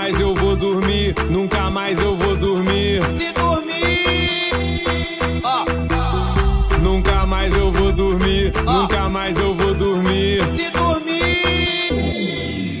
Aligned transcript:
mais 0.00 0.18
eu 0.18 0.34
vou 0.34 0.56
dormir, 0.56 1.14
nunca 1.28 1.70
mais 1.70 1.98
eu 1.98 2.16
vou 2.16 2.34
dormir. 2.34 3.02
Se 3.18 3.30
dormir, 3.34 5.18
ó, 5.44 5.64
Nunca 6.82 7.26
mais 7.26 7.54
eu 7.54 7.70
vou 7.70 7.92
dormir, 7.92 8.50
nunca 8.64 9.10
mais 9.10 9.38
eu 9.38 9.54
vou 9.54 9.74
dormir. 9.74 10.42
se 10.56 10.72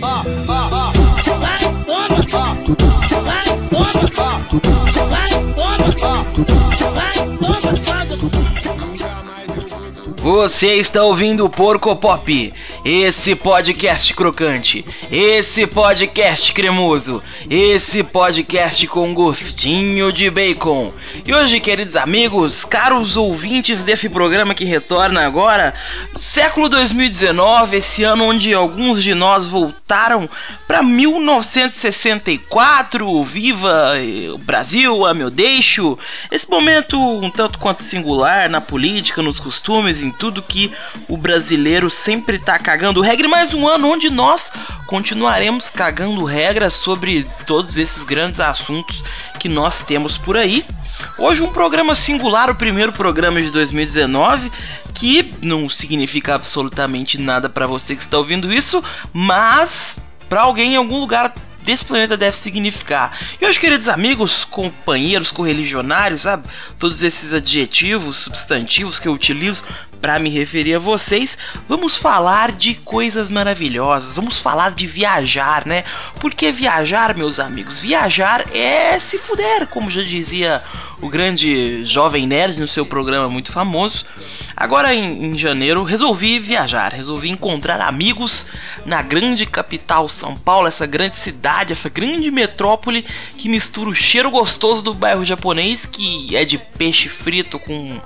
ó, 0.02 0.22
ó, 0.48 0.68
ó, 0.72 0.92
toma, 1.22 1.58
toma, 1.84 2.08
toma, 2.24 2.56
toma, 2.64 4.40
dormir. 4.48 4.80
Você 10.22 10.74
está 10.74 11.02
ouvindo 11.02 11.44
o 11.44 11.50
Porco 11.50 11.96
Pop, 11.96 12.52
esse 12.84 13.34
podcast 13.34 14.12
crocante, 14.14 14.84
esse 15.10 15.66
podcast 15.66 16.52
cremoso, 16.52 17.20
esse 17.48 18.02
podcast 18.02 18.86
com 18.86 19.12
gostinho 19.12 20.12
de 20.12 20.30
bacon. 20.30 20.92
E 21.26 21.34
hoje, 21.34 21.58
queridos 21.60 21.96
amigos, 21.96 22.64
caros 22.64 23.18
ouvintes 23.18 23.82
desse 23.82 24.08
programa 24.08 24.54
que 24.54 24.64
retorna 24.64 25.26
agora, 25.26 25.74
século 26.16 26.70
2019, 26.70 27.76
esse 27.76 28.02
ano 28.02 28.24
onde 28.24 28.54
alguns 28.54 29.02
de 29.02 29.14
nós 29.14 29.46
voltaram 29.46 30.26
para 30.66 30.82
1964, 30.82 33.22
viva 33.24 33.92
eh, 33.96 34.30
o 34.30 34.38
Brasil, 34.38 35.04
a 35.04 35.12
meu 35.12 35.28
deixo. 35.30 35.98
Esse 36.30 36.48
momento 36.48 36.98
um 36.98 37.28
tanto 37.28 37.58
quanto 37.58 37.82
singular 37.82 38.48
na 38.48 38.60
política, 38.60 39.20
nos 39.20 39.40
costumes, 39.40 40.00
em 40.02 40.10
tudo 40.10 40.40
que 40.40 40.70
o 41.08 41.16
brasileiro 41.16 41.90
sempre 41.90 42.38
tá 42.38 42.56
cagando 42.70 43.00
regra. 43.00 43.26
Mais 43.26 43.52
um 43.52 43.66
ano 43.66 43.88
onde 43.88 44.08
nós 44.08 44.52
continuaremos 44.86 45.70
cagando 45.70 46.22
regras 46.22 46.74
sobre 46.74 47.26
todos 47.44 47.76
esses 47.76 48.04
grandes 48.04 48.38
assuntos 48.38 49.02
que 49.40 49.48
nós 49.48 49.82
temos 49.82 50.16
por 50.16 50.36
aí. 50.36 50.64
Hoje 51.18 51.42
um 51.42 51.52
programa 51.52 51.96
singular, 51.96 52.48
o 52.48 52.54
primeiro 52.54 52.92
programa 52.92 53.42
de 53.42 53.50
2019, 53.50 54.52
que 54.94 55.34
não 55.42 55.68
significa 55.68 56.36
absolutamente 56.36 57.18
nada 57.18 57.48
para 57.48 57.66
você 57.66 57.96
que 57.96 58.02
está 58.02 58.18
ouvindo 58.18 58.52
isso, 58.52 58.84
mas 59.12 59.98
para 60.28 60.42
alguém 60.42 60.74
em 60.74 60.76
algum 60.76 61.00
lugar 61.00 61.34
desse 61.62 61.84
planeta 61.84 62.16
deve 62.16 62.36
significar. 62.36 63.18
E 63.40 63.46
hoje, 63.46 63.58
queridos 63.58 63.88
amigos, 63.88 64.44
companheiros, 64.44 65.32
correligionários, 65.32 66.22
sabe? 66.22 66.48
Todos 66.78 67.02
esses 67.02 67.32
adjetivos, 67.32 68.18
substantivos 68.18 69.00
que 69.00 69.08
eu 69.08 69.12
utilizo 69.12 69.64
para 70.00 70.18
me 70.18 70.30
referir 70.30 70.74
a 70.74 70.78
vocês, 70.78 71.36
vamos 71.68 71.96
falar 71.96 72.52
de 72.52 72.74
coisas 72.74 73.30
maravilhosas, 73.30 74.14
vamos 74.14 74.38
falar 74.38 74.72
de 74.72 74.86
viajar, 74.86 75.66
né? 75.66 75.84
Porque 76.20 76.50
viajar, 76.50 77.14
meus 77.14 77.38
amigos, 77.38 77.80
viajar 77.80 78.44
é 78.54 78.98
se 78.98 79.18
fuder, 79.18 79.66
como 79.66 79.90
já 79.90 80.02
dizia 80.02 80.62
o 81.00 81.08
grande 81.08 81.84
jovem 81.84 82.26
nerd 82.26 82.60
no 82.60 82.68
seu 82.68 82.84
programa 82.84 83.28
muito 83.28 83.52
famoso. 83.52 84.04
Agora 84.56 84.94
em, 84.94 85.26
em 85.26 85.38
janeiro 85.38 85.82
resolvi 85.82 86.38
viajar, 86.38 86.92
resolvi 86.92 87.30
encontrar 87.30 87.80
amigos 87.80 88.46
na 88.84 89.00
grande 89.00 89.46
capital 89.46 90.08
São 90.08 90.36
Paulo, 90.36 90.68
essa 90.68 90.86
grande 90.86 91.16
cidade, 91.16 91.72
essa 91.72 91.88
grande 91.88 92.30
metrópole 92.30 93.06
que 93.38 93.48
mistura 93.48 93.90
o 93.90 93.94
cheiro 93.94 94.30
gostoso 94.30 94.82
do 94.82 94.92
bairro 94.92 95.24
japonês, 95.24 95.86
que 95.86 96.36
é 96.36 96.44
de 96.44 96.58
peixe 96.58 97.08
frito 97.08 97.58
com 97.58 98.00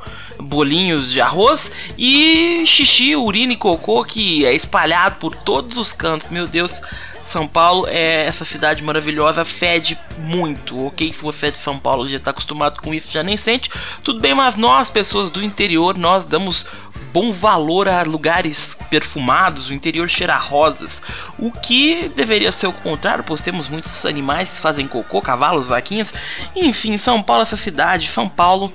bolinhos 0.45 1.11
de 1.11 1.21
arroz 1.21 1.71
e 1.99 2.63
xixi, 2.67 3.17
urina 3.17 3.55
e 3.55 3.57
cocô 3.57 4.05
que 4.05 4.45
é 4.45 4.55
espalhado 4.55 5.17
por 5.17 5.35
todos 5.35 5.77
os 5.77 5.93
cantos. 5.93 6.31
Meu 6.31 6.47
Deus, 6.47 6.81
São 7.23 7.49
Paulo 7.49 7.87
é 7.89 8.27
essa 8.27 8.45
cidade 8.45 8.83
maravilhosa, 8.83 9.45
fede 9.45 9.99
muito, 10.19 10.87
ok? 10.87 11.13
Se 11.13 11.23
você 11.23 11.47
é 11.47 11.51
de 11.51 11.59
São 11.59 11.79
Paulo 11.79 12.09
já 12.09 12.17
está 12.17 12.31
acostumado 12.31 12.81
com 12.81 12.93
isso, 12.93 13.11
já 13.11 13.23
nem 13.23 13.37
sente. 13.37 13.71
Tudo 14.03 14.21
bem, 14.21 14.35
mas 14.35 14.57
nós, 14.57 14.91
pessoas 14.91 15.31
do 15.31 15.43
interior, 15.43 15.97
nós 15.97 16.27
damos 16.27 16.67
bom 17.15 17.33
valor 17.33 17.89
a 17.89 18.03
lugares 18.03 18.77
perfumados, 18.91 19.69
o 19.69 19.73
interior 19.73 20.09
cheira 20.09 20.35
a 20.35 20.39
rosas, 20.39 21.01
o 21.39 21.53
que 21.53 22.11
deveria 22.15 22.51
ser 22.51 22.67
o 22.67 22.73
contrário, 22.73 23.23
pois 23.23 23.41
temos 23.41 23.69
muitos 23.69 24.05
animais 24.05 24.51
que 24.51 24.61
fazem 24.61 24.89
cocô, 24.89 25.21
cavalos, 25.21 25.69
vaquinhas, 25.69 26.13
enfim, 26.57 26.99
São 26.99 27.23
Paulo, 27.23 27.43
essa 27.43 27.57
cidade, 27.57 28.09
São 28.09 28.29
Paulo 28.29 28.73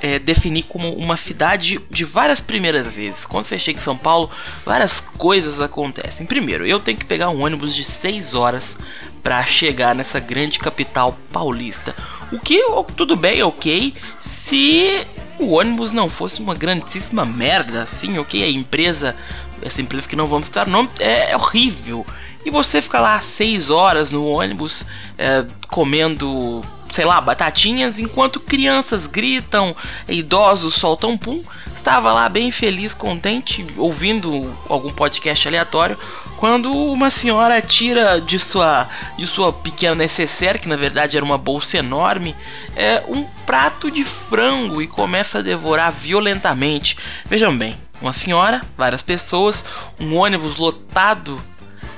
é, 0.00 0.18
definir 0.18 0.64
como 0.64 0.92
uma 0.94 1.16
cidade 1.16 1.80
de 1.90 2.04
várias 2.04 2.40
primeiras 2.40 2.96
vezes. 2.96 3.26
Quando 3.26 3.44
você 3.44 3.58
chega 3.58 3.78
em 3.78 3.82
São 3.82 3.96
Paulo, 3.96 4.30
várias 4.64 5.00
coisas 5.00 5.60
acontecem. 5.60 6.26
Primeiro, 6.26 6.66
eu 6.66 6.80
tenho 6.80 6.98
que 6.98 7.04
pegar 7.04 7.30
um 7.30 7.44
ônibus 7.44 7.74
de 7.74 7.84
6 7.84 8.34
horas 8.34 8.78
para 9.22 9.44
chegar 9.44 9.94
nessa 9.94 10.18
grande 10.18 10.58
capital 10.58 11.16
paulista. 11.32 11.94
O 12.32 12.38
que 12.38 12.62
tudo 12.96 13.14
bem, 13.14 13.42
ok, 13.42 13.94
se 14.20 15.06
o 15.38 15.52
ônibus 15.52 15.92
não 15.92 16.08
fosse 16.08 16.40
uma 16.40 16.54
grandíssima 16.54 17.24
merda, 17.24 17.82
assim, 17.82 18.18
ok, 18.18 18.42
a 18.42 18.48
empresa, 18.48 19.14
essa 19.60 19.80
empresa 19.80 20.08
que 20.08 20.16
não 20.16 20.26
vamos 20.26 20.46
citar 20.46 20.66
nome, 20.66 20.88
é, 20.98 21.30
é 21.32 21.36
horrível. 21.36 22.06
E 22.44 22.50
você 22.50 22.82
fica 22.82 22.98
lá 22.98 23.20
6 23.20 23.70
horas 23.70 24.10
no 24.10 24.24
ônibus 24.26 24.84
é, 25.16 25.44
comendo 25.68 26.62
sei 26.92 27.06
lá, 27.06 27.20
batatinhas, 27.20 27.98
enquanto 27.98 28.38
crianças 28.38 29.06
gritam, 29.06 29.74
idosos 30.06 30.74
soltam 30.74 31.16
pum. 31.16 31.42
Estava 31.66 32.12
lá 32.12 32.28
bem 32.28 32.52
feliz, 32.52 32.94
contente, 32.94 33.66
ouvindo 33.76 34.56
algum 34.68 34.92
podcast 34.92 35.48
aleatório, 35.48 35.98
quando 36.36 36.70
uma 36.70 37.10
senhora 37.10 37.60
tira 37.60 38.20
de 38.20 38.38
sua, 38.38 38.88
de 39.16 39.26
sua 39.26 39.52
pequena 39.52 39.94
necessaire, 39.94 40.60
que 40.60 40.68
na 40.68 40.76
verdade 40.76 41.16
era 41.16 41.24
uma 41.24 41.38
bolsa 41.38 41.78
enorme, 41.78 42.36
é, 42.76 43.02
um 43.08 43.24
prato 43.46 43.90
de 43.90 44.04
frango 44.04 44.80
e 44.80 44.86
começa 44.86 45.38
a 45.38 45.42
devorar 45.42 45.90
violentamente. 45.90 46.96
Vejam 47.24 47.56
bem, 47.56 47.74
uma 48.00 48.12
senhora, 48.12 48.60
várias 48.76 49.02
pessoas, 49.02 49.64
um 49.98 50.14
ônibus 50.14 50.58
lotado 50.58 51.40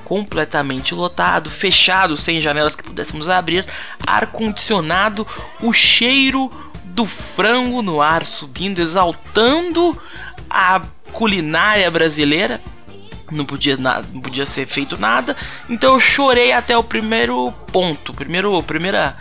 completamente 0.04 0.94
lotado, 0.94 1.50
fechado, 1.50 2.16
sem 2.16 2.40
janelas 2.40 2.76
que 2.76 2.82
pudéssemos 2.82 3.28
abrir, 3.28 3.66
ar 4.06 4.28
condicionado, 4.28 5.26
o 5.60 5.72
cheiro 5.72 6.50
do 6.84 7.06
frango 7.06 7.82
no 7.82 8.00
ar 8.00 8.24
subindo, 8.24 8.80
exaltando 8.80 10.00
a 10.48 10.80
culinária 11.12 11.90
brasileira. 11.90 12.60
Não 13.34 13.44
podia, 13.44 13.76
nada, 13.76 14.06
não 14.12 14.20
podia 14.20 14.46
ser 14.46 14.66
feito 14.66 14.96
nada, 14.96 15.36
então 15.68 15.94
eu 15.94 16.00
chorei 16.00 16.52
até 16.52 16.76
o 16.76 16.84
primeiro 16.84 17.52
ponto. 17.72 18.14
Primeiro, 18.14 18.62
primeira 18.62 19.14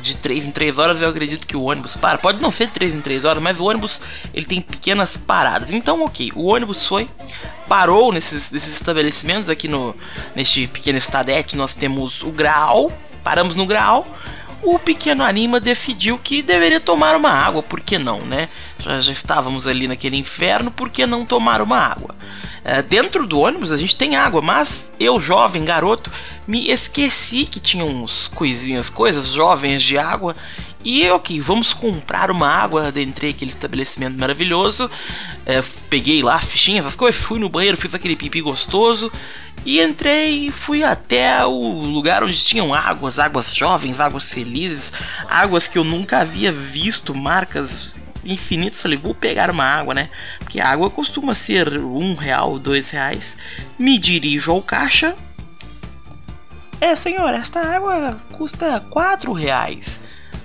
de 0.00 0.16
3 0.16 0.46
em 0.46 0.50
3 0.50 0.78
horas 0.78 1.02
eu 1.02 1.08
acredito 1.08 1.46
que 1.46 1.56
o 1.56 1.62
ônibus 1.62 1.96
para. 1.96 2.18
Pode 2.18 2.40
não 2.40 2.50
ser 2.50 2.70
3 2.70 2.94
em 2.94 3.00
3 3.00 3.24
horas, 3.24 3.42
mas 3.42 3.60
o 3.60 3.64
ônibus 3.64 4.00
ele 4.32 4.46
tem 4.46 4.60
pequenas 4.60 5.16
paradas. 5.16 5.70
Então, 5.70 6.02
ok, 6.04 6.32
o 6.34 6.46
ônibus 6.46 6.86
foi, 6.86 7.08
parou 7.68 8.12
nesses, 8.12 8.50
nesses 8.50 8.74
estabelecimentos 8.74 9.48
aqui 9.48 9.68
no 9.68 9.94
neste 10.34 10.66
pequeno 10.66 10.98
estadete. 10.98 11.56
Nós 11.56 11.74
temos 11.74 12.22
o 12.22 12.30
Graal, 12.30 12.90
paramos 13.22 13.54
no 13.54 13.66
Graal. 13.66 14.06
O 14.62 14.78
pequeno 14.78 15.24
Anima 15.24 15.58
decidiu 15.58 16.16
que 16.16 16.40
deveria 16.40 16.78
tomar 16.78 17.16
uma 17.16 17.30
água, 17.30 17.64
por 17.64 17.80
que 17.80 17.98
não, 17.98 18.20
né? 18.20 18.48
Já, 18.78 19.00
já 19.00 19.12
estávamos 19.12 19.66
ali 19.66 19.88
naquele 19.88 20.16
inferno, 20.16 20.70
por 20.70 20.88
que 20.88 21.04
não 21.04 21.26
tomar 21.26 21.60
uma 21.60 21.78
água? 21.78 22.14
É, 22.64 22.80
dentro 22.80 23.26
do 23.26 23.40
ônibus 23.40 23.72
a 23.72 23.76
gente 23.76 23.96
tem 23.96 24.14
água, 24.14 24.40
mas 24.40 24.92
eu, 24.98 25.18
jovem, 25.18 25.64
garoto, 25.64 26.10
me 26.46 26.70
esqueci 26.70 27.44
que 27.44 27.58
tinha 27.58 27.84
uns 27.84 28.28
coisinhas, 28.28 28.88
coisas 28.88 29.26
jovens 29.26 29.82
de 29.82 29.98
água. 29.98 30.34
E 30.84 31.08
ok, 31.10 31.40
vamos 31.40 31.72
comprar 31.72 32.30
uma 32.30 32.48
água. 32.48 32.88
Adentrei 32.88 33.30
aquele 33.30 33.50
estabelecimento 33.50 34.18
maravilhoso. 34.18 34.90
É, 35.46 35.62
peguei 35.88 36.22
lá 36.22 36.36
a 36.36 36.40
fichinha, 36.40 36.80
essas 36.80 36.96
coisas, 36.96 37.20
fui 37.20 37.38
no 37.38 37.48
banheiro, 37.48 37.76
fiz 37.76 37.94
aquele 37.94 38.16
pipi 38.16 38.40
gostoso. 38.40 39.10
E 39.64 39.80
entrei 39.80 40.48
e 40.48 40.50
fui 40.50 40.82
até 40.82 41.44
o 41.44 41.82
lugar 41.82 42.24
onde 42.24 42.44
tinham 42.44 42.74
águas, 42.74 43.18
águas 43.20 43.54
jovens, 43.54 44.00
águas 44.00 44.32
felizes, 44.32 44.92
águas 45.28 45.68
que 45.68 45.78
eu 45.78 45.84
nunca 45.84 46.18
havia 46.18 46.50
visto, 46.50 47.14
marcas 47.14 48.01
infinitas. 48.24 48.80
Falei, 48.80 48.98
vou 48.98 49.14
pegar 49.14 49.50
uma 49.50 49.64
água, 49.64 49.94
né? 49.94 50.10
Porque 50.38 50.60
a 50.60 50.68
água 50.68 50.90
costuma 50.90 51.34
ser 51.34 51.78
um 51.78 52.14
real, 52.14 52.58
dois 52.58 52.90
reais. 52.90 53.36
Me 53.78 53.98
dirijo 53.98 54.50
ao 54.50 54.62
caixa. 54.62 55.14
É, 56.80 56.96
senhor, 56.96 57.32
esta 57.34 57.60
água 57.60 58.18
custa 58.32 58.80
quatro 58.90 59.32
reais. 59.32 60.00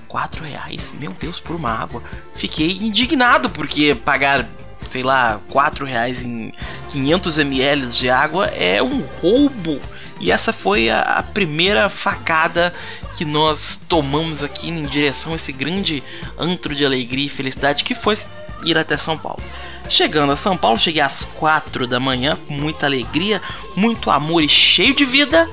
Quatro 0.07 0.44
reais? 0.44 0.95
Meu 1.00 1.12
Deus, 1.12 1.39
por 1.39 1.56
uma 1.56 1.71
água. 1.71 2.03
Fiquei 2.35 2.71
indignado 2.71 3.50
porque 3.50 3.95
pagar, 3.95 4.47
sei 4.89 5.03
lá, 5.03 5.41
quatro 5.50 5.85
reais 5.85 6.21
em 6.21 6.53
500 6.89 7.39
ml 7.39 7.88
de 7.88 8.09
água 8.09 8.45
é 8.47 8.81
um 8.81 9.01
roubo. 9.01 9.79
E 10.19 10.31
essa 10.31 10.51
foi 10.51 10.89
a, 10.89 10.99
a 10.99 11.23
primeira 11.23 11.89
facada 11.89 12.73
que 13.15 13.25
nós 13.25 13.79
tomamos 13.87 14.43
aqui 14.43 14.69
em 14.69 14.83
direção 14.83 15.33
a 15.33 15.35
esse 15.35 15.51
grande 15.51 16.03
antro 16.37 16.75
de 16.75 16.85
alegria 16.85 17.25
e 17.25 17.29
felicidade 17.29 17.83
que 17.83 17.95
foi 17.95 18.17
ir 18.63 18.77
até 18.77 18.97
São 18.97 19.17
Paulo. 19.17 19.41
Chegando 19.89 20.33
a 20.33 20.35
São 20.35 20.57
Paulo, 20.57 20.77
cheguei 20.77 21.01
às 21.01 21.23
4 21.23 21.87
da 21.87 21.99
manhã 21.99 22.37
com 22.47 22.53
muita 22.53 22.85
alegria, 22.85 23.41
muito 23.75 24.11
amor 24.11 24.43
e 24.43 24.49
cheio 24.49 24.95
de 24.95 25.05
vida. 25.05 25.49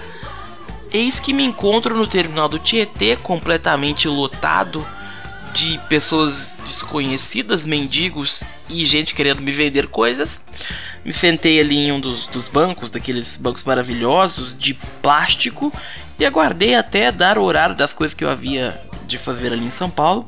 Eis 0.90 1.20
que 1.20 1.32
me 1.32 1.44
encontro 1.44 1.96
no 1.96 2.06
terminal 2.06 2.48
do 2.48 2.58
Tietê, 2.58 3.16
completamente 3.16 4.08
lotado 4.08 4.86
de 5.54 5.80
pessoas 5.88 6.56
desconhecidas, 6.64 7.64
mendigos 7.64 8.42
e 8.68 8.84
gente 8.84 9.14
querendo 9.14 9.40
me 9.40 9.52
vender 9.52 9.86
coisas. 9.86 10.40
Me 11.04 11.12
sentei 11.12 11.60
ali 11.60 11.76
em 11.76 11.92
um 11.92 12.00
dos, 12.00 12.26
dos 12.26 12.48
bancos, 12.48 12.90
daqueles 12.90 13.36
bancos 13.36 13.62
maravilhosos 13.62 14.54
de 14.58 14.74
plástico, 15.00 15.72
e 16.18 16.26
aguardei 16.26 16.74
até 16.74 17.12
dar 17.12 17.38
o 17.38 17.42
horário 17.42 17.76
das 17.76 17.92
coisas 17.92 18.14
que 18.14 18.24
eu 18.24 18.30
havia 18.30 18.80
de 19.06 19.16
fazer 19.16 19.52
ali 19.52 19.64
em 19.64 19.70
São 19.70 19.88
Paulo. 19.88 20.26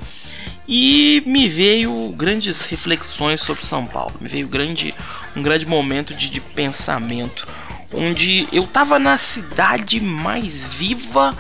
E 0.69 1.23
me 1.26 1.49
veio 1.49 2.08
grandes 2.17 2.64
reflexões 2.67 3.40
sobre 3.40 3.67
São 3.67 3.84
Paulo. 3.84 4.14
Me 4.20 4.29
veio 4.29 4.49
grande, 4.49 4.94
um 5.34 5.43
grande 5.43 5.67
momento 5.67 6.14
de, 6.14 6.31
de 6.31 6.40
pensamento 6.40 7.46
onde 7.93 8.49
eu 8.52 8.67
tava 8.67 8.99
na 8.99 9.17
cidade 9.19 10.00
mais 10.00 10.64
viva 10.64 11.37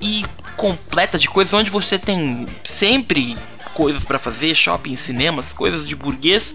e 0.00 0.24
completa 0.58 1.16
de 1.16 1.28
coisas 1.28 1.54
onde 1.54 1.70
você 1.70 1.96
tem 1.98 2.44
sempre 2.64 3.36
coisas 3.72 4.04
para 4.04 4.18
fazer, 4.18 4.56
shopping, 4.56 4.96
cinemas, 4.96 5.52
coisas 5.52 5.86
de 5.86 5.94
burguês. 5.94 6.52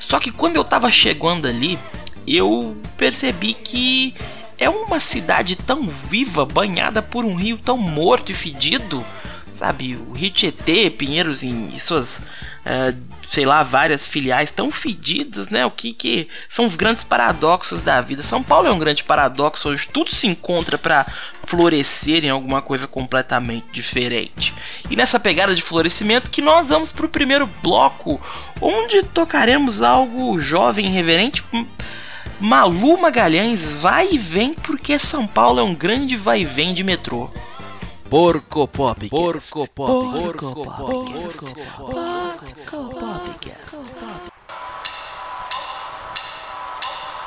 Só 0.00 0.18
que 0.18 0.32
quando 0.32 0.56
eu 0.56 0.64
tava 0.64 0.90
chegando 0.90 1.46
ali, 1.46 1.78
eu 2.26 2.76
percebi 2.96 3.54
que 3.54 4.12
é 4.58 4.68
uma 4.68 4.98
cidade 4.98 5.54
tão 5.54 5.82
viva, 5.82 6.44
banhada 6.44 7.00
por 7.00 7.24
um 7.24 7.36
rio 7.36 7.56
tão 7.56 7.76
morto 7.78 8.32
e 8.32 8.34
fedido, 8.34 9.04
sabe? 9.62 9.94
O 9.94 10.12
Rio 10.12 10.32
Tietê, 10.32 10.90
Pinheiros 10.90 11.44
em 11.44 11.78
suas 11.78 12.18
uh, 12.18 12.96
sei 13.28 13.46
lá, 13.46 13.62
várias 13.62 14.08
filiais 14.08 14.50
tão 14.50 14.72
fedidas, 14.72 15.50
né? 15.50 15.64
O 15.64 15.70
que 15.70 15.92
que 15.92 16.28
são 16.48 16.66
os 16.66 16.74
grandes 16.74 17.04
paradoxos 17.04 17.80
da 17.80 18.00
vida. 18.00 18.24
São 18.24 18.42
Paulo 18.42 18.66
é 18.66 18.72
um 18.72 18.78
grande 18.78 19.04
paradoxo, 19.04 19.70
onde 19.70 19.86
tudo 19.86 20.10
se 20.10 20.26
encontra 20.26 20.76
para 20.76 21.06
florescer 21.44 22.24
em 22.24 22.30
alguma 22.30 22.60
coisa 22.60 22.88
completamente 22.88 23.66
diferente. 23.72 24.52
E 24.90 24.96
nessa 24.96 25.20
pegada 25.20 25.54
de 25.54 25.62
florescimento 25.62 26.28
que 26.28 26.42
nós 26.42 26.68
vamos 26.68 26.90
para 26.90 27.06
o 27.06 27.08
primeiro 27.08 27.48
bloco, 27.62 28.20
onde 28.60 29.04
tocaremos 29.04 29.80
algo 29.80 30.40
jovem 30.40 30.90
reverente. 30.90 31.44
Malu 32.40 32.98
Magalhães 32.98 33.72
vai 33.74 34.08
e 34.10 34.18
vem 34.18 34.54
porque 34.54 34.98
São 34.98 35.24
Paulo 35.24 35.60
é 35.60 35.62
um 35.62 35.72
grande 35.72 36.16
vai 36.16 36.40
e 36.40 36.44
vem 36.44 36.74
de 36.74 36.82
metrô. 36.82 37.30
Porco 38.12 38.68
Pop. 38.68 39.08
Porco 39.08 39.66
Pop. 39.70 40.20
Porco 40.20 40.54
Pop. 40.54 41.12
Porco 41.14 41.54
Pop. 43.00 43.52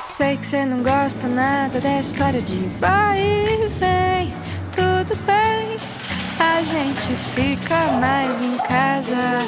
Sei 0.06 0.36
que 0.36 0.46
você 0.46 0.64
não 0.64 0.84
gosta 0.84 1.26
nada 1.26 1.80
dessa 1.80 2.10
história 2.10 2.40
de 2.40 2.54
vai 2.78 3.20
e 3.20 3.66
vem, 3.80 4.32
tudo 4.76 5.16
bem. 5.26 5.76
A 6.38 6.62
gente 6.62 7.16
fica 7.34 7.90
mais 8.00 8.40
em 8.40 8.56
casa. 8.58 9.42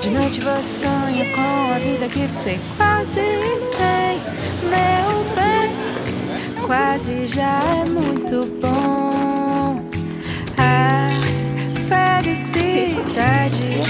De 0.00 0.10
noite 0.10 0.38
você 0.38 0.84
sonha 0.84 1.34
com 1.34 1.74
a 1.74 1.78
vida 1.80 2.08
que 2.08 2.28
você 2.28 2.60
quase 2.76 3.16
tem, 3.76 4.22
meu 4.70 5.24
bem. 5.34 6.64
Quase 6.64 7.26
já 7.26 7.60
é 7.60 7.84
muito 7.86 8.46
bom 8.60 8.97
felicidade 12.38 13.82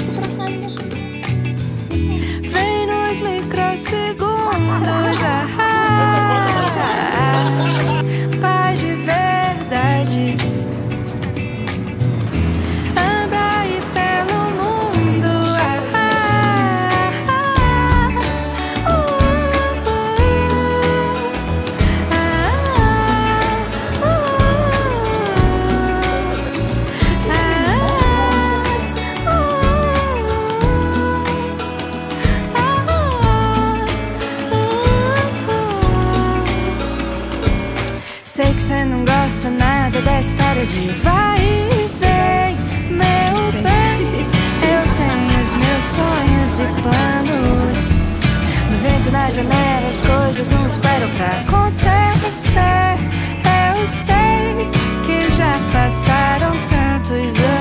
gosta 38.59 39.51
nada 39.51 40.01
dessa 40.01 40.31
história 40.31 40.67
de 40.67 40.91
vai 41.03 41.39
e 41.39 41.89
vem, 42.01 42.57
meu 42.91 43.63
bem. 43.63 44.27
Eu 44.63 44.83
tenho 44.99 45.41
os 45.41 45.53
meus 45.53 45.85
sonhos 45.85 46.59
e 46.59 46.67
planos. 46.83 47.89
No 48.71 48.79
vento 48.83 49.11
na 49.13 49.31
janela, 49.31 49.87
as 49.87 50.01
coisas 50.01 50.51
não 50.51 50.67
esperam 50.67 51.09
pra 51.17 51.27
acontecer. 51.43 52.99
Eu 53.47 53.87
sei 53.87 54.69
que 55.07 55.31
já 55.37 55.59
passaram 55.73 56.57
tantos 56.69 57.37
anos. 57.37 57.58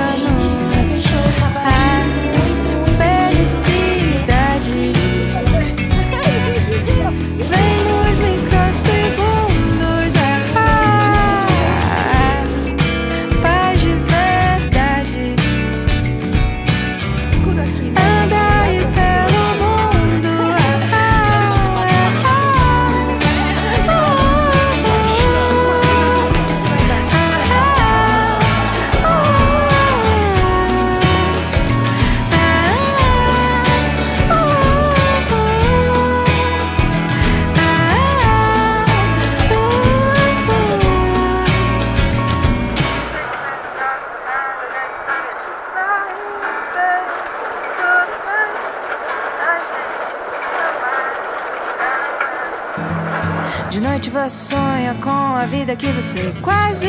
Sonha 54.29 54.96
com 54.96 55.10
a 55.10 55.46
vida 55.46 55.75
que 55.75 55.88
você 55.88 56.34
quase 56.41 56.88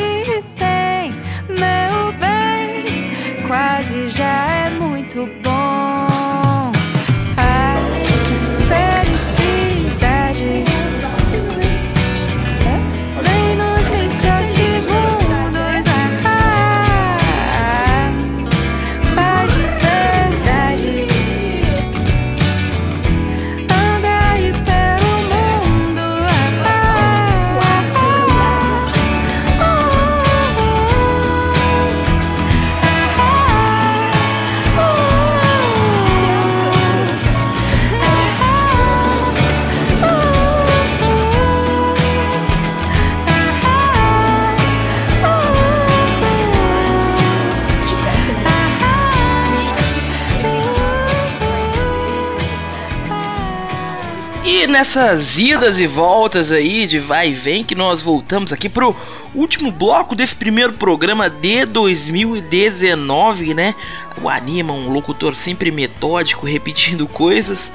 nessas 54.78 55.36
idas 55.36 55.80
e 55.80 55.88
voltas 55.88 56.52
aí 56.52 56.86
de 56.86 57.00
vai 57.00 57.30
e 57.30 57.34
vem 57.34 57.64
que 57.64 57.74
nós 57.74 58.00
voltamos 58.00 58.52
aqui 58.52 58.68
pro 58.68 58.94
último 59.34 59.72
bloco 59.72 60.14
desse 60.14 60.36
primeiro 60.36 60.72
programa 60.74 61.28
de 61.28 61.66
2019, 61.66 63.54
né? 63.54 63.74
O 64.22 64.28
Anima, 64.28 64.72
um 64.72 64.88
locutor 64.88 65.34
sempre 65.34 65.72
metódico, 65.72 66.46
repetindo 66.46 67.08
coisas, 67.08 67.72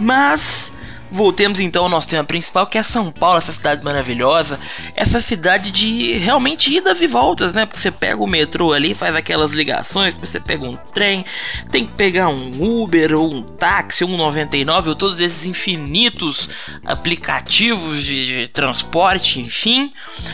mas 0.00 0.72
Voltemos 1.10 1.60
então 1.60 1.84
ao 1.84 1.88
nosso 1.88 2.08
tema 2.08 2.24
principal, 2.24 2.66
que 2.66 2.78
é 2.78 2.82
São 2.82 3.12
Paulo, 3.12 3.38
essa 3.38 3.52
cidade 3.52 3.84
maravilhosa, 3.84 4.58
essa 4.94 5.22
cidade 5.22 5.70
de 5.70 6.12
realmente 6.18 6.74
idas 6.74 7.00
e 7.00 7.06
voltas, 7.06 7.52
né? 7.52 7.64
Porque 7.64 7.80
você 7.80 7.90
pega 7.90 8.22
o 8.22 8.26
metrô 8.26 8.72
ali, 8.72 8.94
faz 8.94 9.14
aquelas 9.14 9.52
ligações, 9.52 10.16
você 10.16 10.40
pega 10.40 10.64
um 10.64 10.74
trem, 10.74 11.24
tem 11.70 11.86
que 11.86 11.94
pegar 11.94 12.28
um 12.28 12.82
Uber 12.82 13.14
ou 13.14 13.32
um 13.32 13.42
táxi, 13.42 14.04
um 14.04 14.16
99 14.16 14.90
ou 14.90 14.94
todos 14.94 15.20
esses 15.20 15.46
infinitos 15.46 16.50
aplicativos 16.84 18.04
de, 18.04 18.26
de 18.26 18.48
transporte, 18.48 19.40
enfim. 19.40 19.90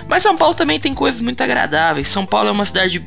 Mas 0.08 0.22
São 0.22 0.36
Paulo 0.36 0.54
também 0.54 0.80
tem 0.80 0.94
coisas 0.94 1.20
muito 1.20 1.42
agradáveis. 1.42 2.08
São 2.08 2.24
Paulo 2.24 2.48
é 2.48 2.52
uma 2.52 2.66
cidade 2.66 3.04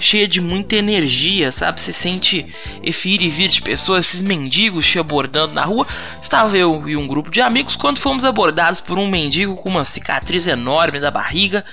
cheia 0.00 0.28
de 0.28 0.40
muita 0.40 0.76
energia, 0.76 1.50
sabe? 1.52 1.80
Você 1.80 1.92
sente 1.92 2.46
esse 2.82 3.08
ir 3.08 3.22
e 3.22 3.28
vir 3.28 3.48
de 3.48 3.62
pessoas, 3.62 4.06
esses 4.06 4.22
mendigos 4.22 4.86
te 4.86 4.98
abordando 4.98 5.54
na 5.54 5.64
rua. 5.64 5.86
Estava 6.22 6.56
eu 6.56 6.88
e 6.88 6.96
um 6.96 7.06
grupo 7.06 7.30
de 7.30 7.40
amigos 7.40 7.76
quando 7.76 7.98
fomos 7.98 8.24
abordados 8.24 8.80
por 8.80 8.98
um 8.98 9.08
mendigo 9.08 9.56
com 9.56 9.68
uma 9.68 9.84
cicatriz 9.84 10.46
enorme 10.46 11.00
da 11.00 11.10
barriga 11.10 11.64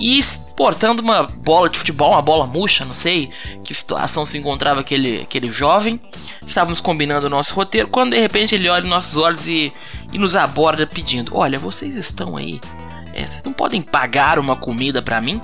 e 0.00 0.20
portando 0.56 1.02
uma 1.02 1.24
bola 1.24 1.68
de 1.68 1.78
futebol, 1.78 2.12
uma 2.12 2.22
bola 2.22 2.46
murcha, 2.46 2.84
não 2.84 2.94
sei 2.94 3.30
que 3.62 3.74
situação 3.74 4.24
se 4.24 4.38
encontrava 4.38 4.80
aquele, 4.80 5.22
aquele 5.22 5.48
jovem. 5.48 6.00
Estávamos 6.46 6.80
combinando 6.80 7.26
o 7.26 7.30
nosso 7.30 7.54
roteiro 7.54 7.88
quando 7.88 8.12
de 8.12 8.18
repente 8.18 8.54
ele 8.54 8.68
olha 8.68 8.82
nos 8.82 8.90
nossos 8.90 9.16
olhos 9.16 9.46
e, 9.46 9.72
e 10.12 10.18
nos 10.18 10.34
aborda 10.34 10.86
pedindo: 10.86 11.36
Olha, 11.36 11.58
vocês 11.58 11.94
estão 11.96 12.36
aí 12.36 12.60
é, 13.16 13.26
vocês 13.26 13.42
não 13.42 13.52
podem 13.52 13.80
pagar 13.80 14.38
uma 14.38 14.54
comida 14.54 15.00
para 15.00 15.20
mim? 15.20 15.40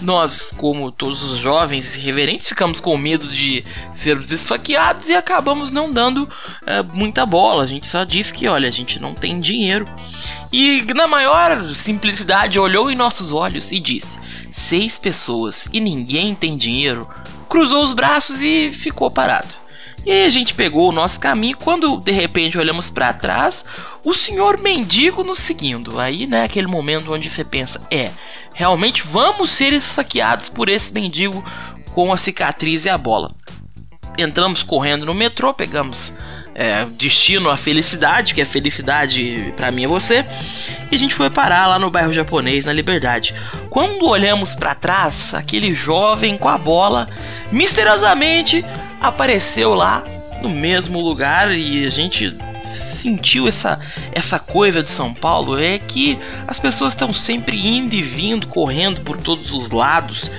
Nós, 0.00 0.52
como 0.56 0.92
todos 0.92 1.24
os 1.24 1.40
jovens 1.40 1.96
irreverentes, 1.96 2.46
ficamos 2.46 2.80
com 2.80 2.96
medo 2.96 3.26
de 3.26 3.64
sermos 3.92 4.30
esfaqueados 4.30 5.08
e 5.08 5.14
acabamos 5.14 5.72
não 5.72 5.90
dando 5.90 6.28
é, 6.64 6.82
muita 6.82 7.26
bola. 7.26 7.64
A 7.64 7.66
gente 7.66 7.86
só 7.86 8.04
disse 8.04 8.32
que, 8.32 8.46
olha, 8.46 8.68
a 8.68 8.72
gente 8.72 9.00
não 9.00 9.12
tem 9.12 9.40
dinheiro. 9.40 9.86
E 10.52 10.82
na 10.94 11.08
maior 11.08 11.68
simplicidade 11.74 12.58
olhou 12.58 12.90
em 12.90 12.96
nossos 12.96 13.32
olhos 13.32 13.72
e 13.72 13.80
disse: 13.80 14.18
seis 14.52 14.98
pessoas 14.98 15.68
e 15.72 15.80
ninguém 15.80 16.34
tem 16.34 16.56
dinheiro. 16.56 17.08
Cruzou 17.48 17.82
os 17.82 17.92
braços 17.92 18.40
e 18.40 18.70
ficou 18.72 19.10
parado. 19.10 19.65
E 20.06 20.12
aí 20.12 20.24
a 20.24 20.30
gente 20.30 20.54
pegou 20.54 20.88
o 20.88 20.92
nosso 20.92 21.18
caminho. 21.18 21.56
Quando 21.56 21.98
de 21.98 22.12
repente 22.12 22.56
olhamos 22.56 22.88
para 22.88 23.12
trás, 23.12 23.64
o 24.04 24.14
senhor 24.14 24.62
mendigo 24.62 25.24
nos 25.24 25.40
seguindo. 25.40 25.98
Aí, 25.98 26.28
né, 26.28 26.44
aquele 26.44 26.68
momento 26.68 27.12
onde 27.12 27.28
você 27.28 27.42
pensa: 27.42 27.80
é, 27.90 28.12
realmente 28.54 29.02
vamos 29.02 29.50
ser 29.50 29.72
esfaqueados 29.72 30.48
por 30.48 30.68
esse 30.68 30.92
mendigo 30.92 31.44
com 31.92 32.12
a 32.12 32.16
cicatriz 32.16 32.84
e 32.84 32.88
a 32.88 32.96
bola. 32.96 33.32
Entramos 34.16 34.62
correndo 34.62 35.04
no 35.04 35.12
metrô, 35.12 35.52
pegamos 35.52 36.14
é, 36.54 36.86
destino 36.92 37.50
à 37.50 37.56
felicidade, 37.56 38.32
que 38.32 38.40
é 38.40 38.44
felicidade 38.44 39.52
para 39.56 39.72
mim 39.72 39.82
e 39.82 39.86
você, 39.86 40.24
e 40.90 40.94
a 40.94 40.98
gente 40.98 41.14
foi 41.14 41.28
parar 41.28 41.66
lá 41.66 41.78
no 41.78 41.90
bairro 41.90 42.12
japonês, 42.12 42.64
na 42.64 42.72
Liberdade. 42.72 43.34
Quando 43.68 44.06
olhamos 44.06 44.54
para 44.54 44.74
trás, 44.74 45.34
aquele 45.34 45.74
jovem 45.74 46.38
com 46.38 46.48
a 46.48 46.56
bola 46.56 47.08
misteriosamente 47.52 48.64
apareceu 49.00 49.74
lá 49.74 50.02
no 50.42 50.48
mesmo 50.48 51.00
lugar 51.00 51.52
e 51.52 51.84
a 51.84 51.88
gente 51.88 52.36
sentiu 52.64 53.48
essa, 53.48 53.78
essa 54.12 54.38
coisa 54.38 54.82
de 54.82 54.90
São 54.90 55.14
Paulo 55.14 55.58
é 55.58 55.78
que 55.78 56.18
as 56.46 56.58
pessoas 56.58 56.92
estão 56.92 57.12
sempre 57.12 57.66
indo 57.66 57.94
e 57.94 58.02
vindo, 58.02 58.46
correndo 58.48 59.00
por 59.02 59.16
todos 59.16 59.52
os 59.52 59.70
lados. 59.70 60.30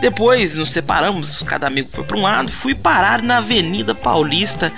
Depois 0.00 0.54
nos 0.54 0.70
separamos, 0.70 1.38
cada 1.40 1.66
amigo 1.66 1.88
foi 1.90 2.04
para 2.04 2.16
um 2.16 2.22
lado, 2.22 2.50
fui 2.50 2.74
parar 2.74 3.22
na 3.22 3.38
Avenida 3.38 3.94
Paulista, 3.94 4.72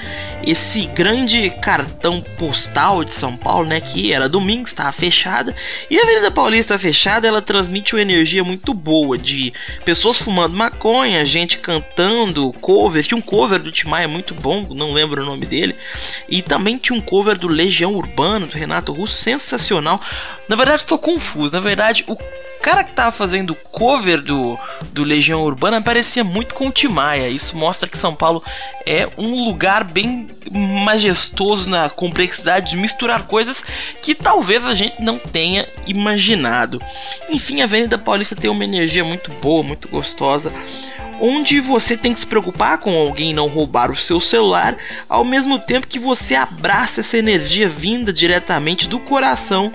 esse 0.44 0.86
grande 0.86 1.50
cartão 1.50 2.20
postal 2.38 3.04
de 3.04 3.12
São 3.12 3.36
Paulo, 3.36 3.66
né, 3.66 3.80
que 3.80 4.12
era 4.12 4.28
domingo, 4.28 4.68
estava 4.68 4.92
fechada. 4.92 5.54
E 5.90 5.98
a 5.98 6.02
Avenida 6.02 6.30
Paulista 6.30 6.78
fechada, 6.78 7.26
ela 7.26 7.42
transmite 7.42 7.94
uma 7.94 8.02
energia 8.02 8.44
muito 8.44 8.72
boa 8.72 9.18
de 9.18 9.52
pessoas 9.84 10.18
fumando 10.18 10.56
maconha, 10.56 11.24
gente 11.24 11.58
cantando, 11.58 12.52
cover, 12.60 13.04
tinha 13.04 13.18
um 13.18 13.22
cover 13.22 13.60
do 13.60 13.72
Timaya 13.72 14.06
muito 14.06 14.34
bom, 14.34 14.66
não 14.70 14.92
lembro 14.92 15.22
o 15.22 15.26
nome 15.26 15.46
dele, 15.46 15.74
e 16.28 16.42
também 16.42 16.78
tinha 16.78 16.96
um 16.96 17.02
cover 17.02 17.36
do 17.36 17.48
Legião 17.48 17.92
Urbana 17.94 18.46
do 18.46 18.56
Renato 18.56 18.92
Russo 18.92 19.20
sensacional. 19.22 20.00
Na 20.48 20.56
verdade, 20.56 20.82
estou 20.82 20.98
confuso. 20.98 21.52
Na 21.52 21.60
verdade, 21.60 22.04
o 22.06 22.16
cara 22.62 22.84
que 22.84 22.92
tava 22.92 23.12
fazendo 23.12 23.54
cover 23.54 24.20
do, 24.20 24.58
do 24.92 25.04
Legião 25.04 25.42
Urbana 25.42 25.80
parecia 25.80 26.24
muito 26.24 26.54
com 26.54 26.68
o 26.68 26.72
Timaya. 26.72 27.28
Isso 27.28 27.56
mostra 27.56 27.88
que 27.88 27.98
São 27.98 28.14
Paulo 28.14 28.42
é 28.86 29.08
um 29.16 29.44
lugar 29.44 29.84
bem 29.84 30.28
majestoso 30.50 31.68
na 31.68 31.88
complexidade 31.88 32.70
de 32.70 32.76
misturar 32.76 33.26
coisas 33.26 33.64
que 34.02 34.14
talvez 34.14 34.64
a 34.64 34.74
gente 34.74 35.00
não 35.00 35.18
tenha 35.18 35.66
imaginado. 35.86 36.80
Enfim, 37.28 37.60
a 37.60 37.64
Avenida 37.64 37.98
Paulista 37.98 38.36
tem 38.36 38.50
uma 38.50 38.64
energia 38.64 39.04
muito 39.04 39.30
boa, 39.32 39.62
muito 39.62 39.88
gostosa 39.88 40.52
onde 41.20 41.60
você 41.60 41.96
tem 41.96 42.14
que 42.14 42.20
se 42.20 42.26
preocupar 42.26 42.78
com 42.78 42.96
alguém 42.96 43.34
não 43.34 43.48
roubar 43.48 43.90
o 43.90 43.96
seu 43.96 44.20
celular, 44.20 44.76
ao 45.08 45.24
mesmo 45.24 45.58
tempo 45.58 45.86
que 45.86 45.98
você 45.98 46.34
abraça 46.34 47.00
essa 47.00 47.18
energia 47.18 47.68
vinda 47.68 48.12
diretamente 48.12 48.88
do 48.88 48.98
coração 49.00 49.72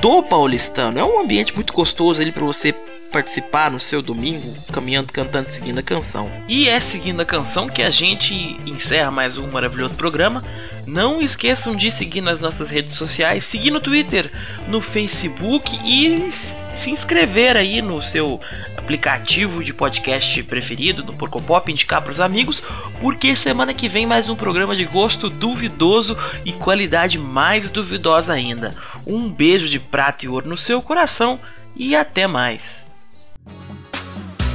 do 0.00 0.22
paulistano. 0.22 0.98
É 0.98 1.04
um 1.04 1.20
ambiente 1.20 1.54
muito 1.54 1.72
gostoso 1.72 2.20
ali 2.20 2.32
para 2.32 2.44
você 2.44 2.74
participar 3.10 3.70
no 3.70 3.80
seu 3.80 4.00
domingo, 4.00 4.54
caminhando, 4.72 5.12
cantando, 5.12 5.50
seguindo 5.50 5.78
a 5.78 5.82
canção. 5.82 6.30
E 6.48 6.68
é 6.68 6.80
seguindo 6.80 7.20
a 7.20 7.24
canção 7.24 7.68
que 7.68 7.82
a 7.82 7.90
gente 7.90 8.34
encerra 8.64 9.10
mais 9.10 9.36
um 9.36 9.50
maravilhoso 9.50 9.94
programa. 9.94 10.42
Não 10.86 11.20
esqueçam 11.20 11.76
de 11.76 11.90
seguir 11.90 12.20
nas 12.20 12.40
nossas 12.40 12.70
redes 12.70 12.96
sociais, 12.96 13.44
seguir 13.44 13.70
no 13.70 13.80
Twitter, 13.80 14.32
no 14.66 14.80
Facebook 14.80 15.78
e 15.84 16.30
se 16.74 16.90
inscrever 16.90 17.56
aí 17.56 17.82
no 17.82 18.00
seu 18.00 18.40
aplicativo 18.76 19.62
de 19.62 19.72
podcast 19.72 20.42
preferido, 20.44 21.04
no 21.04 21.14
Porcopop, 21.14 21.70
indicar 21.70 22.02
para 22.02 22.12
os 22.12 22.20
amigos, 22.20 22.62
porque 23.00 23.36
semana 23.36 23.74
que 23.74 23.88
vem 23.88 24.06
mais 24.06 24.28
um 24.28 24.36
programa 24.36 24.74
de 24.74 24.84
gosto 24.84 25.28
duvidoso 25.28 26.16
e 26.44 26.52
qualidade 26.52 27.18
mais 27.18 27.70
duvidosa 27.70 28.32
ainda. 28.32 28.74
Um 29.06 29.28
beijo 29.28 29.68
de 29.68 29.78
prata 29.78 30.24
e 30.24 30.28
ouro 30.28 30.48
no 30.48 30.56
seu 30.56 30.80
coração 30.80 31.38
e 31.76 31.94
até 31.94 32.26
mais. 32.26 32.89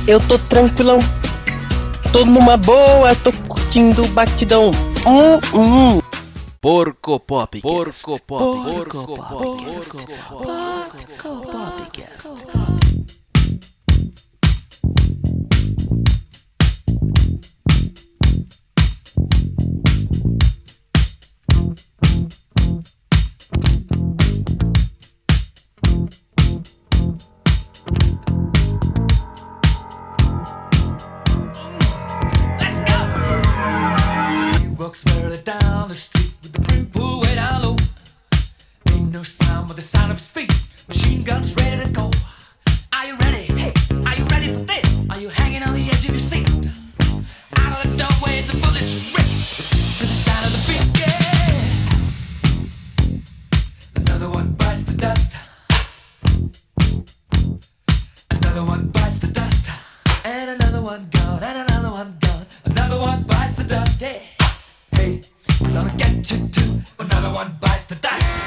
Eu 0.07 0.19
tô 0.27 0.37
tranquilão, 0.37 0.99
tô 2.11 2.23
numa 2.25 2.57
boa, 2.57 3.15
tô 3.15 3.31
curtindo 3.47 4.03
o 4.03 4.07
batidão. 4.09 4.69
Hum, 5.05 5.39
hum. 5.57 6.01
Porco 6.61 7.19
Pop. 7.19 7.59
Porco 7.59 8.21
Pop. 8.21 8.71
Porco 8.71 9.17
Pop. 9.17 9.63
Porco 9.63 9.97
Popcast. 11.51 12.29
Let's 12.35 13.04
He 35.05 35.37
down 35.43 35.87
the 35.87 35.95
street 35.95 36.33
with 36.41 36.53
the 36.53 36.61
brim 36.61 36.85
pulled 36.87 37.23
way 37.23 37.35
down 37.35 37.61
low. 37.61 37.77
Ain't 38.89 39.11
no 39.11 39.23
sound 39.23 39.67
but 39.67 39.75
the 39.75 39.81
sound 39.81 40.11
of 40.11 40.17
his 40.17 40.27
feet. 40.27 40.51
Machine 40.87 41.23
guns 41.23 41.55
ready 41.55 41.83
to 41.83 41.89
go. 41.91 42.11
One 67.35 67.57
bites 67.59 67.83
the 67.87 67.95
dust. 67.95 68.44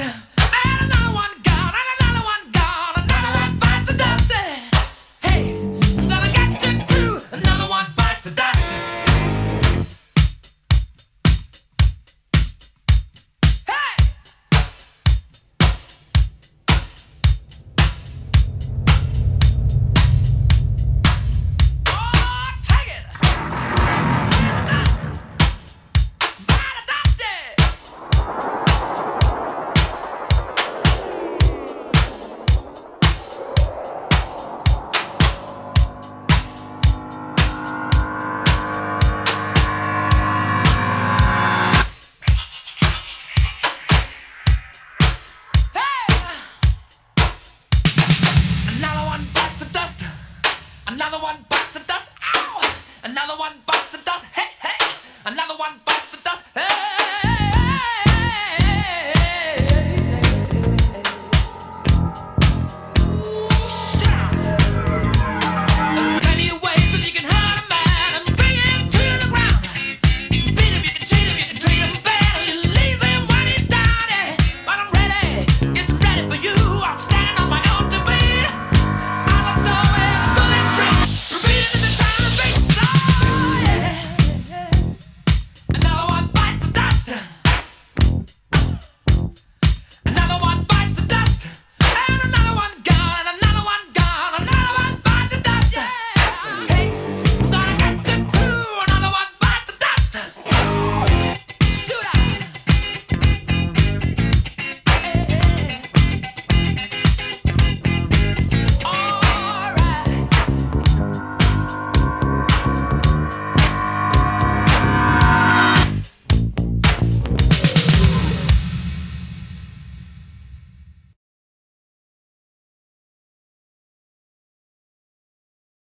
está. 0.00 0.29